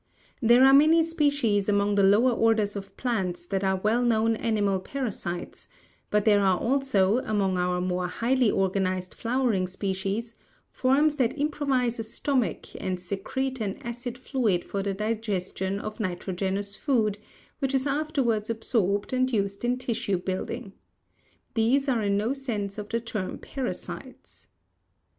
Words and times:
There 0.41 0.65
are 0.65 0.73
many 0.73 1.03
species 1.03 1.69
among 1.69 1.93
the 1.93 2.01
lower 2.01 2.31
orders 2.31 2.75
of 2.75 2.97
plants 2.97 3.45
that 3.45 3.63
are 3.63 3.77
well 3.83 4.01
known 4.01 4.35
animal 4.35 4.79
parasites, 4.79 5.67
but 6.09 6.25
there 6.25 6.41
are 6.41 6.57
also, 6.59 7.19
among 7.19 7.55
our 7.55 7.79
more 7.79 8.07
highly 8.07 8.49
organized 8.49 9.13
flowering 9.13 9.67
species, 9.67 10.33
forms 10.71 11.17
that 11.17 11.37
improvise 11.37 11.99
a 11.99 12.03
stomach 12.03 12.65
and 12.81 12.99
secrete 12.99 13.61
an 13.61 13.77
acid 13.83 14.17
fluid 14.17 14.65
for 14.65 14.81
the 14.81 14.95
digestion 14.95 15.79
of 15.79 15.99
nitrogenous 15.99 16.75
food 16.75 17.19
which 17.59 17.75
is 17.75 17.85
afterwards 17.85 18.49
absorbed 18.49 19.13
and 19.13 19.31
used 19.31 19.63
in 19.63 19.77
tissue 19.77 20.17
building. 20.17 20.73
These 21.53 21.87
are 21.87 22.01
in 22.01 22.17
no 22.17 22.33
sense 22.33 22.79
of 22.79 22.89
the 22.89 22.99
term 23.01 23.37
parasites. 23.37 24.47